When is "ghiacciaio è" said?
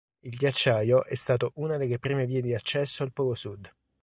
0.35-1.13